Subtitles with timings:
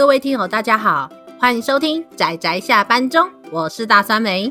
[0.00, 4.50] 各位听友，大家好，欢迎收听宅宅下班中，我是大酸梅，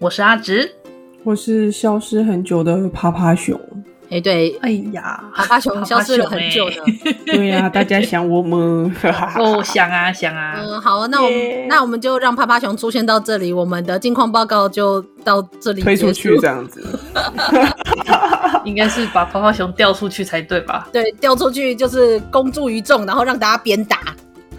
[0.00, 0.68] 我是阿直，
[1.22, 3.56] 我是消失很久的趴趴熊。
[4.10, 6.74] 哎，对，哎呀，趴趴熊消失了很久呢。
[7.24, 8.92] 对呀、啊，大家想我吗？
[9.38, 10.56] 哦，想啊，想啊。
[10.58, 11.66] 嗯， 好，那我们、yeah.
[11.68, 16.82] 那我们就让趴趴熊出现到这里，我们的近况报告就到这里推出去，这样子。
[18.64, 20.88] 应该是把趴趴熊调出去才对吧？
[20.92, 23.98] 对，调出去就是公诸于众，然后让大家鞭打，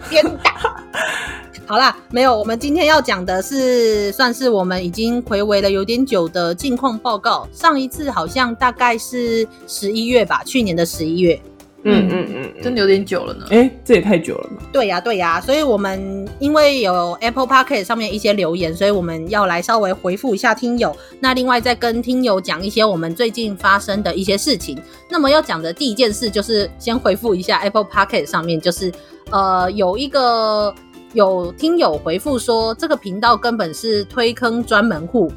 [0.08, 0.82] 鞭打。
[1.68, 7.48] 好啦，没有，我们今天要讲的是，算是我们已经回违了有点久的近况报告。
[7.52, 11.40] 上一次好像大概是十一月吧，去年的十一月。
[11.88, 13.46] 嗯嗯嗯，真的有点久了呢。
[13.50, 14.56] 哎，这也太久了嘛。
[14.72, 20.96] 对呀对呀，所以我们因为有 Apple Podcast 上面一些留言，所以我们要来稍微回复一下听友。
[21.20, 24.76] 那另外再跟听友讲一些我们最近发生的一些事情。
[25.08, 28.92] 那么要讲的第一件事就是先回复一下 Apple Podcast 上面，就是
[29.30, 30.74] 呃有一个。
[31.12, 35.32] 有听友回复说，这个频道根本是推坑专门户，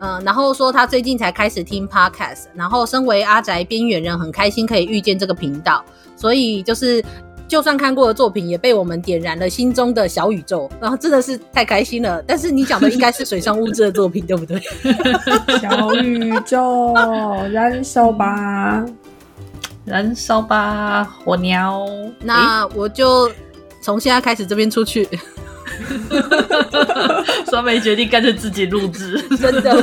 [0.00, 5.82] 嗯、然后说他最近才开始听 Podcast，然后身为阿宅边缘人，很开心可以遇见这个频道，
[6.14, 7.02] 所以就是
[7.48, 12.22] 就算看过的作品，也被我们点燃了心中的小宇宙，然后真的是太开心了。
[12.26, 14.60] 但是你讲的应该是水上物质的作品，对不对？
[15.58, 16.92] 小宇宙
[17.50, 18.84] 燃烧吧，
[19.84, 21.86] 燃烧吧，火鸟。
[22.20, 23.30] 那我就。
[23.80, 25.06] 从现在开始，这边出去。
[27.44, 29.76] 酸梅决定干脆自己录制， 真的。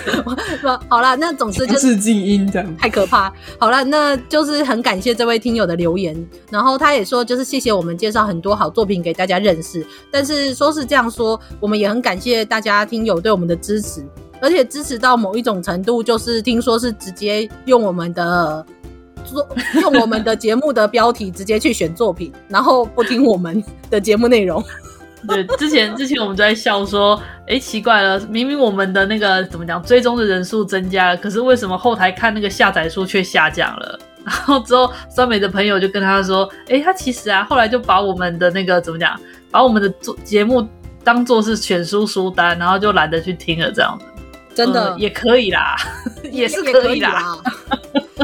[0.88, 3.30] 好了，那总之就是静音这样，太可怕。
[3.58, 6.16] 好了，那就是很感谢这位听友的留言，
[6.50, 9.86] 然后他也说，就是谢谢我们介绍很多好作品给大家认识。
[10.10, 14.02] 但是说是这样说，我们也很感谢大家听友对我们的支持，
[14.40, 18.64] 而且支持到某一种程度，就是听说是直接用我们的。
[19.80, 24.62] 用我们的节目的标题直接去选作品，然后不听我们的节目内容。
[25.26, 33.98] 对，之前之前我们就在笑说，哎、欸，奇怪了，明明我们的那个怎么讲，追踪的人数增加了，可是为什么后台看那个下载数却下降了？
[34.24, 39.18] 然后之后酸梅的朋友就跟他说，哎、欸，他其实啊，后来就把我们的那个怎么讲，
[39.50, 40.66] 把我们的做节目
[41.02, 44.04] 当做是选书书单，然后就懒得去听了，这样子。
[44.54, 45.76] 真的、嗯、也可以啦，
[46.30, 47.36] 也是可以啦。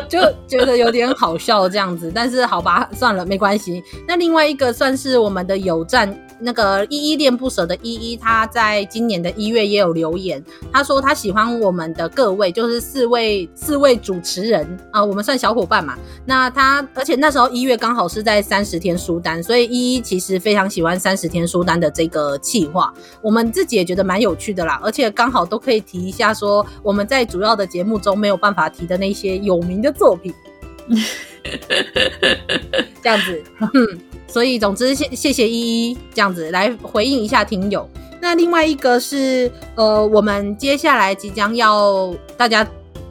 [0.08, 3.82] 就觉得有点好笑这样子，但是好吧，算了，没关系。
[4.06, 15.96] 那另外一个算是我们的友站，那个依依恋不舍的依依，他在今年的一月也有留言，他说他喜欢我们的各位，就是四位四位主持人啊、呃，我们算小伙伴嘛。
[16.26, 30.32] 那他而且那时候一月刚好是在三十天书单，所以依依其实非常喜欢三十天书单的这个企划，我们自己也觉得蛮有趣的啦，而且刚好都可以提一下说我们在主要的节目中没有办法提的那些有名的作品，
[33.02, 33.42] 这样子，
[34.26, 37.88] 所以总之谢谢谢依依这样子来回应一下听友。
[38.20, 42.66] 那另外一个是呃，我们接下来即将要大家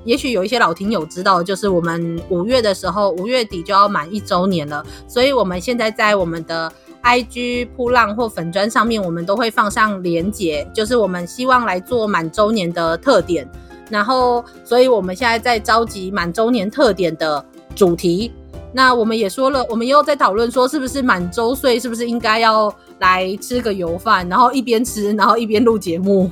[0.06, 6.72] 也许有一些老听友知道，就是我们五月的时候，五月底就要满一周年了，所以我们现在在我们的
[7.04, 13.48] IG 铺浪或粉砖上面，我们都会放上连结，就是我们希望来做满周年的特点。
[13.90, 17.46] 然后，所以我们现在在召集满周年特点的
[17.76, 18.32] 主题。
[18.74, 26.32] 那我们也说了，我们又在讨论说，是不是满周岁，是不是应该要来吃个油饭，然后一边吃，然后一边录节目，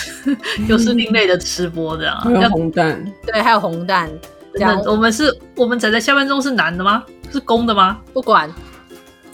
[0.68, 2.20] 又是另类的吃播的、啊。
[2.24, 4.10] 还有红蛋，对，还有红蛋。
[4.54, 7.04] 这样，我们是，我们宅在下半中是男的吗？
[7.30, 7.98] 是公的吗？
[8.12, 8.50] 不管，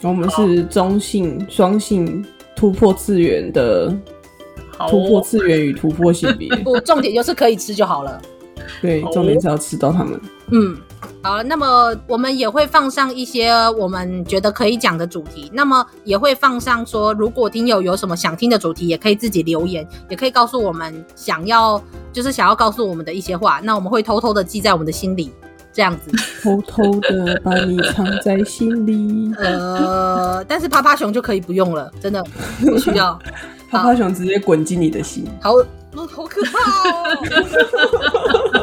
[0.01, 2.25] 我们是中性、双性、
[2.55, 3.95] 突破次元的。
[4.89, 8.19] 突破次元与突破性别， 不，重点就是可以吃就好了。
[8.81, 10.19] 对，重点是要吃到他们。
[10.51, 10.75] 嗯，
[11.21, 21.81] 好，那么我们也会放上一些我们觉得可以讲的主题，那么也会放上说，如果听友有什么想听的主题，也可以自己留言，也可以告诉我们想要，
[22.11, 25.31] 就是想要告诉我们的一些话，那我们会偷偷的记在我们的心里，
[25.71, 26.11] 这样子，
[26.43, 29.33] 偷偷的把你藏在心里。
[29.37, 32.23] 呃，但是趴趴熊就可以不用了，真的
[32.59, 33.17] 不需要。
[33.71, 35.53] 趴趴熊直接滚进你的心，好，
[36.07, 36.59] 好可怕
[36.91, 37.17] 哦！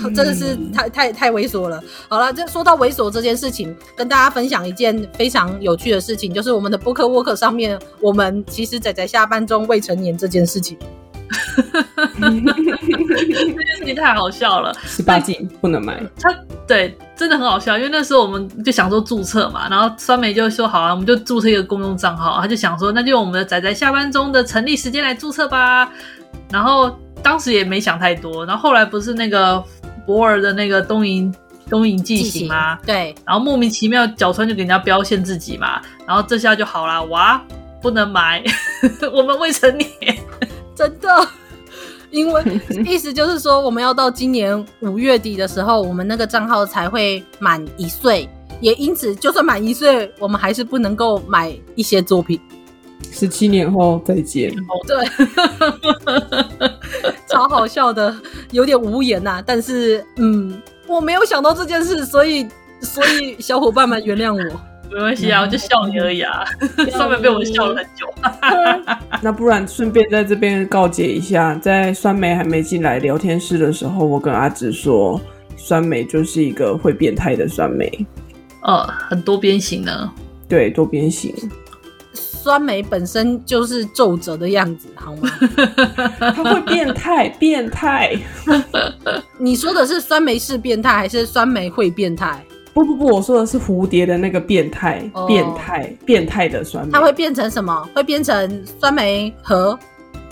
[0.14, 1.82] 真的是太太太猥琐了。
[2.08, 10.78] 好了，这说到猥琐这件事情，跟大家分享一件非常有趣的事情，就是我们的 BookWalker 上面，我们其实仔仔下班中未成年这件事情。
[11.58, 16.02] 这件事情太好笑了，十八禁不能买。
[16.18, 16.34] 他
[16.66, 25.92] 对，真的很好笑，因为那时候我们就想说注册嘛，然后酸梅就说好啊，我们就注册一个公用账号，他就想说那就用我们的仔仔下班中的成立时间来注册吧。
[26.50, 29.62] 然后当时也没想太多，然后后来不是那个
[30.08, 31.30] 博尔的那个东瀛
[31.68, 32.78] 东瀛剂型吗？
[32.86, 37.44] 对，然后莫名其妙角川就给人家标线自己嘛，然后这下就好啦，哇，
[37.82, 38.42] 不能买，
[39.12, 39.90] 我们未成年，
[40.74, 41.28] 真的，
[42.10, 42.42] 因为
[42.86, 48.26] 意思就是说我们要到今年五月底的时候，我们那个账号才会满一岁，
[48.62, 52.40] 也因此就算满一岁，我们还是不能够买一些作品。
[53.12, 54.50] 十七年后再见。
[54.50, 54.96] 哦对，
[57.28, 58.14] 超好笑的，
[58.50, 59.42] 有点无言呐、啊。
[59.44, 62.48] 但是，嗯，我没有想到这件事，所以，
[62.80, 64.60] 所以小伙伴们原谅我。
[64.90, 66.44] 没关系啊，我就笑你而已啊。
[66.90, 68.06] 上面被我笑了很久。
[69.20, 75.20] 那不然顺便在这边告诫一下，在酸梅还没进来聊天室的时候，我跟阿直说，
[75.58, 78.06] 酸梅就是一个会变态的酸梅。
[78.62, 80.10] 呃，很多边形呢。
[80.48, 81.34] 对，多边形。
[82.48, 85.30] 酸梅本身就是皱褶的样子，好吗？
[86.34, 88.16] 它会变态，变态。
[89.36, 92.42] 你说的是酸梅是变态，还是酸梅会变态？
[92.72, 96.90] 不不不，我说的是蝴蝶的那个变态，哦、变态，变态的酸梅。
[96.90, 97.86] 它会变成什么？
[97.94, 99.78] 会变成酸梅核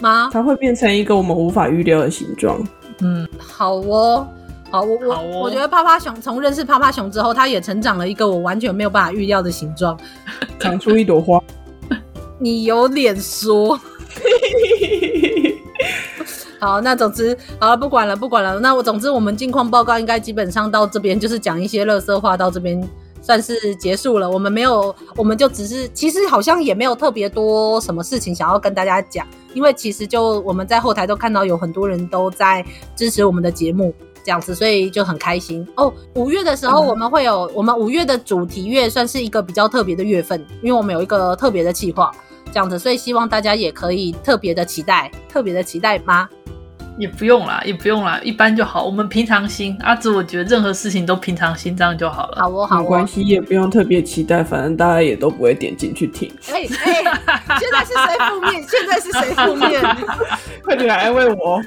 [0.00, 0.30] 吗？
[0.32, 2.66] 它会变成一个我们无法预料的形状。
[3.02, 4.26] 嗯，好哦，
[4.70, 9.94] 好，我我、哦、我觉得趴趴熊从认识趴趴熊之后，它也成长了一个我完全没有办法预料的形状，
[10.58, 11.38] 长出一朵花。
[12.38, 13.78] 你有脸说？
[16.58, 18.58] 好，那总之好了，不管了，不管了。
[18.60, 22.82] 那我总之，我们近况报告应该基本上到这边，就是讲一些垃圾话，到这边
[23.20, 24.28] 算是结束了。
[24.28, 32.64] 我们没有，我们就只是，其实好像也没有特别多什么事情想要跟大家讲，因为其实就我们在后台都看到有很多人都在
[32.96, 33.94] 支持我们的节目。
[34.24, 35.94] 这样子，所以就很开心哦。
[36.16, 42.10] 五月的时候，我们会有、嗯、我们五月的主题月，算是一个比较特别的月份，因为我们有一个特别的计划，
[42.52, 46.28] 这样子，所以希望大家也可以特别的期待，特别的期待吗？
[46.98, 48.82] 也不用啦，也不用啦，一般就好。
[48.82, 52.38] 我们平常心，阿紫，我觉得任何事情都平常心，这样就好了。
[52.40, 56.26] 好哦，好哦，没关系，也不用特别期待，反正大家也都不会点进去听。
[56.50, 56.64] 哎哎，
[57.60, 58.64] 现在是谁负面？
[58.66, 59.82] 现在是谁负面？
[60.64, 61.60] 快点来安慰我。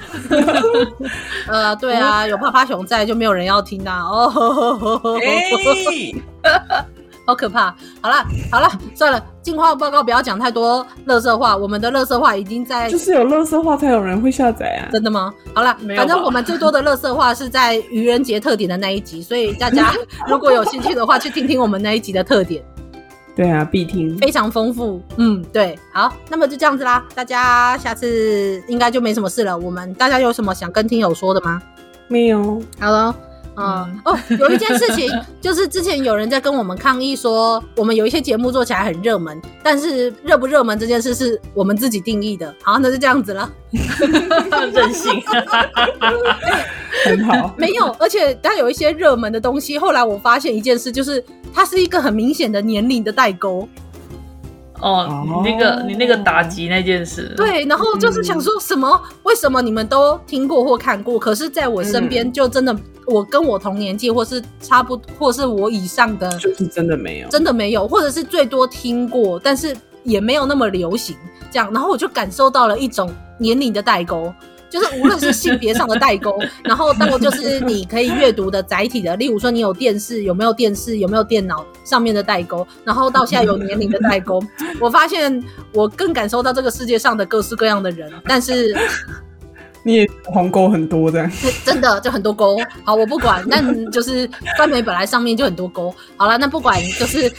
[1.46, 4.02] 呃，对啊，有趴趴熊在，就没有人要听啊。
[4.02, 5.20] 哦。
[5.24, 5.52] 哎
[7.30, 7.66] 好可怕！
[8.02, 11.56] 好了好了，算了，进化报告不要讲太多乐色话。
[11.56, 14.90] 我们的乐色话已经在，就是有乐色话才有人会下载啊。
[14.92, 15.32] 真的吗？
[15.54, 19.94] 好了，反正我们最多的乐色话是在愚人节特点的那一集，所以大家
[20.28, 22.64] 如果有兴趣的话，去听听我们那一集的特点。
[23.36, 25.00] 对啊，必听，非常丰富。
[25.18, 29.56] 嗯，对，好，那么就这样子啦，大家下次应该就没什么事了。
[29.56, 31.62] 我们大家有什么想跟听友说的吗？
[32.08, 32.60] 没有。
[32.80, 33.16] 好了。
[33.60, 35.12] 嗯哦，有一件事情，
[35.42, 42.54] 就是之前有人在跟我们抗议说，我们有一些节目做起来很热门，但是热不热门这件事是我们自己定义的。
[42.64, 43.52] 好，那就这样子了。
[44.74, 45.22] 任性，
[47.06, 47.54] 很好。
[47.58, 51.24] 没有，而且它有一些热门的东西，后来我发现一件事，就是
[51.54, 53.68] 它是一个很明显的年龄的代沟。
[54.82, 58.90] 哦，你那个你那个打击那件事，对，然后就是想说什么？
[58.90, 71.16] 嗯、为什么你们都听过或看过，可是在我身边就真的，嗯、我跟我同年纪或是差不多，或是我以上的，就是真的没有，真的没有，或者是最多听过，但是也没有那么流行，
[71.52, 74.34] 这样，然后我就感受到了一种年龄的代沟。
[74.70, 84.40] 就是无论是性别上的代沟，然后到就是你可以阅读的载体的，例如说你有电视，有没有电视，有没有电脑上面的代沟，然后到现在有年龄的代沟，
[84.80, 88.78] 我发现我更感受到这个世界上的各式各样的人，但是
[89.84, 91.28] 你也鸿沟很多的，
[91.66, 92.58] 真的就很多沟。
[92.84, 95.92] 好，我不管，但就是酸梅本来上面就很多沟。
[96.16, 97.32] 好了，那不管就是，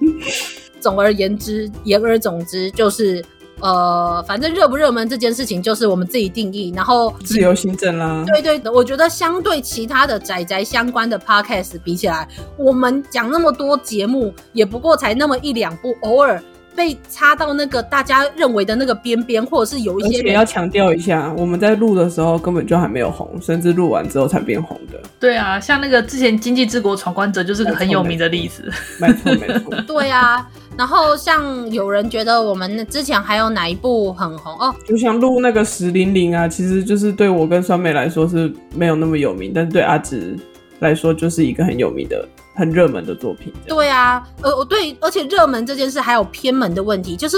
[0.80, 3.24] 总而言之，言而总之就是。
[3.60, 8.24] 呃，反正热不热门这件事情就是我们自己定义，然后自由行政啦。
[8.26, 16.42] 对对的，我觉得相对其他的宅宅相关的 podcast 比起来，我们讲那么多节目，也不过才那么一两部，偶尔
[16.76, 20.20] 被插到那个大家认为的那个边边，或者是有一些。
[20.20, 25.00] 而且要强调一下，我们在录的时候根本就还没有红，甚至录完之后才变红的。
[25.18, 28.70] 对啊，像那个之前《经济之国闯关者》就是个很有名的例子。
[29.00, 29.74] 没错没错。
[29.86, 30.48] 对啊。
[30.78, 34.72] 然后像有人觉得我们之前还有哪一部很红哦？
[34.86, 40.38] 就像录那个十零零啊，其实就是对我跟酸梅来说是没有那么有名，但是对阿直
[40.78, 43.52] 来说就是一个很有名的、很热门的作品。
[43.66, 47.36] 对啊，呃，对，而且热门这件事还有偏门的问题，就是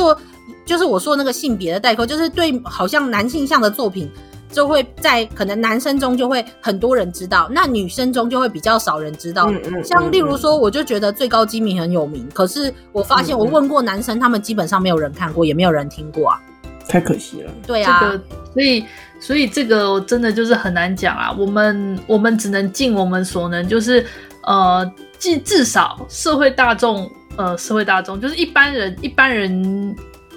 [0.67, 4.11] 就是我说那个性别的代沟，就是对好像男性向的作品。
[4.51, 9.51] 就会在可能男生中就会很多人知道，那女生中就会比较少人知道。
[9.51, 16.41] 嗯嗯、像例如说，我就觉得最高机密很有名，可是我发现我问过男生，他们基本上没有人看过，也没有人听过啊。
[16.89, 17.51] 太可惜了。
[17.65, 18.85] 对啊，这个、所以
[19.21, 21.33] 所以这个真的就是很难讲啊。
[21.39, 24.05] 我们我们只能尽我们所能，就是
[24.43, 24.85] 呃，
[25.19, 29.95] 至至少社会大众，呃，社会大众就是一般人，一般人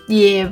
[0.07, 0.47] 也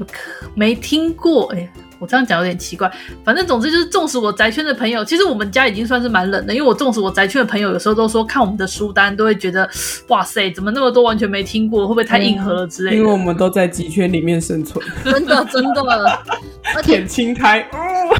[0.55, 1.71] 没听过，哎。
[2.01, 2.91] 我这样讲有点奇怪，
[3.23, 9.69] 反正总之就是，纵使我宅圈的朋友，其实我们家已经算是蛮冷的，因为我纵使我宅圈的朋友有时候都说看我们的书单都会觉得，
[10.07, 12.97] 哇塞，怎么那么多完全没听过，会不会太硬核了之类的？
[12.97, 16.19] 因为我们都在极圈里面生存， 真的真的，
[16.75, 17.59] 而且青苔，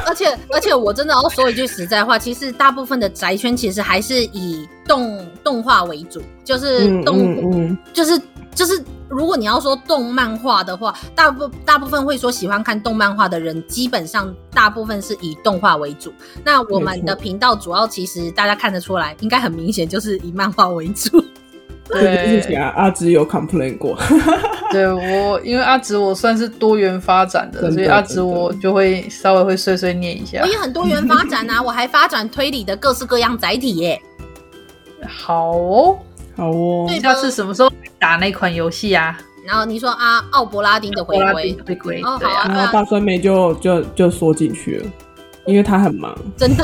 [0.06, 8.20] 而且而且我真的要说一句实在话，其实大部分的宅圈其实还是以动动画为主，就是动，嗯嗯嗯、就是
[8.55, 8.84] 就是。
[9.13, 16.13] 如果你要说动漫画的话，大部大部分会说喜欢看动漫画的人，基本上大部分是以动画为主。
[16.46, 21.22] 那我们的频道主要其实大家看得出来，应该很明显就是以漫画为主。
[21.89, 23.98] 对，阿直有 complain 过。
[24.72, 30.39] 对我，因为阿直我算是多元发展的，所以阿直我就会稍微会碎碎念一下。
[30.41, 34.01] 我也很多元发展啊，我还发展推理的各式各样载体耶。
[35.05, 36.00] 好哦。
[36.38, 37.70] 好哦，下次什么时候
[38.01, 39.15] 打那款游戏啊？
[39.46, 44.88] 然后你说啊，奥伯拉丁的回归，回归，哦，好啊，然后大酸梅就就就缩进去了，
[45.46, 46.63] 因为他很忙，真的，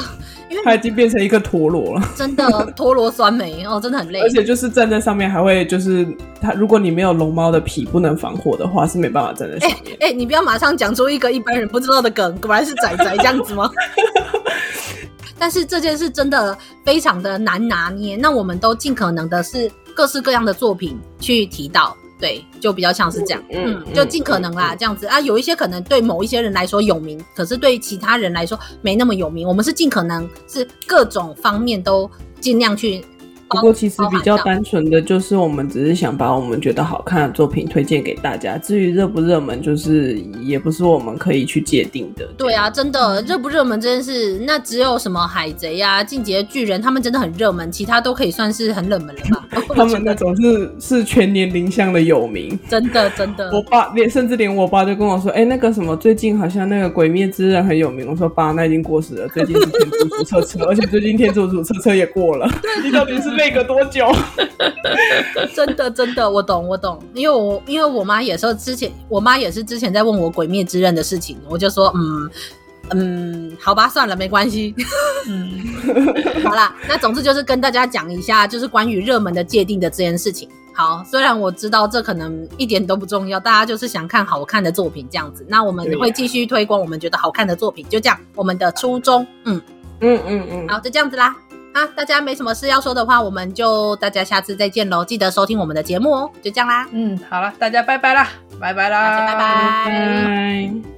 [0.50, 6.08] 因为他已经变成一个陀螺了，真的陀螺酸梅哦，真的很累，而且就是站在上面还会就是
[6.42, 9.94] 他，如果你没有龙猫的皮不能防火的话，是没办法站在上面。
[9.94, 13.72] 哎、欸欸，你不要马上讲出一个一般人不知道的梗，果然是仔仔这样子吗？
[15.40, 32.08] 但是这件事真的非常的难拿捏，那我们都尽可能的是各式各样的作品去提到，对，就比较像是这样，嗯，嗯，就尽可能啦，这样子啊，有一些可能对某一些人来说有名，可是对其他人来说没那么有名，我们是尽可能是各种方面都
[32.40, 33.04] 尽量去。
[33.50, 38.58] 不过其实比较单纯的就是，我们只是想把我们觉得好看的作品推荐给大家。
[38.58, 42.28] 至于热不热门，就是也不是我们可以去界定的。
[42.38, 49.46] 对啊，真的热不热门这件事，那只有什么海贼呀、啊、进击的巨人，他们真的很热门，其他都可以算是很冷门了吧？
[49.74, 53.50] 他们那种是是全年龄向的有名， 真的真的。
[53.52, 62.50] 我爸连甚至连我爸就跟我说：“哎、欸，那个什么，最近好像那个鬼灭之刃很有名。”我说：“爸，那已经过时了，最近是天竺鼠车车， 而且最近天竺鼠车车也过了。
[62.84, 64.06] 你到底是？”那个多久？
[65.56, 72.30] 真的真的，我懂我懂，因为我因为我妈也说之前，我妈也是之前在问我《鬼灭之刃》的事情，我就说嗯
[72.92, 74.74] 嗯，好吧，算了，没关系。
[75.28, 75.62] 嗯，
[76.44, 80.50] 好啦，那总之就是跟大家讲一下，就是关于热门的界定的这件事情。
[80.74, 89.62] 好，虽然我知道这可能一点都不重要，大家就是想看好看的作品这样子，那我们会继续推广我们觉得好看的作品，就这样，我们的初衷，嗯
[90.00, 91.36] 嗯嗯嗯，好，就这样子啦。
[91.78, 95.06] 啊，大家没什么事要说的话，我们就大家下次再见喽！
[95.06, 96.88] 记得收听我们的节目哦，就这样啦。
[96.92, 98.28] 嗯，好了，大家拜拜啦，
[98.60, 99.86] 拜拜啦，大家拜拜。
[99.86, 100.97] 拜拜。